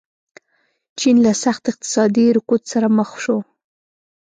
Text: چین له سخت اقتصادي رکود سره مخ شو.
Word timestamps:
چین 0.99 1.15
له 1.25 1.31
سخت 1.43 1.63
اقتصادي 1.71 2.25
رکود 2.37 2.61
سره 2.71 2.87
مخ 2.97 3.09
شو. 3.23 3.37